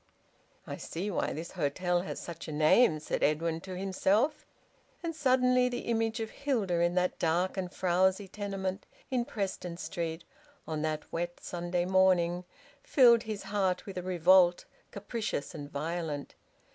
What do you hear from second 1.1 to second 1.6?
why this